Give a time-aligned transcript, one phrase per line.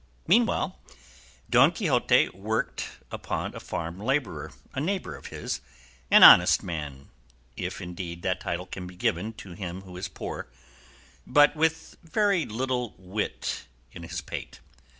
[0.25, 0.79] Meanwhile
[1.47, 5.61] Don Quixote worked upon a farm labourer, a neighbour of his,
[6.09, 7.09] an honest man
[7.55, 10.49] (if indeed that title can be given to him who is poor),
[11.27, 14.59] but with very little wit in his pate.